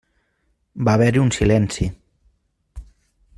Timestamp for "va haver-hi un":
0.87-1.29